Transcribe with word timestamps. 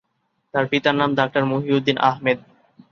তার 0.53 0.65
পিতার 0.67 0.95
নাম 0.95 1.09
ডাক্তার 1.15 1.43
মহিউদ্দিন 1.45 1.97
আহমেদ। 2.01 2.39